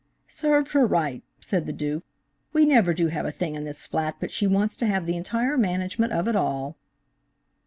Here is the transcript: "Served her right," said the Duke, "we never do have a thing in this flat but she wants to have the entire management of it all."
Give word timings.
"Served 0.27 0.71
her 0.71 0.83
right," 0.83 1.21
said 1.39 1.67
the 1.67 1.71
Duke, 1.71 2.03
"we 2.53 2.65
never 2.65 2.91
do 2.91 3.09
have 3.09 3.27
a 3.27 3.31
thing 3.31 3.53
in 3.53 3.65
this 3.65 3.85
flat 3.85 4.15
but 4.19 4.31
she 4.31 4.47
wants 4.47 4.75
to 4.77 4.87
have 4.87 5.05
the 5.05 5.15
entire 5.15 5.59
management 5.59 6.11
of 6.11 6.27
it 6.27 6.35
all." 6.35 6.75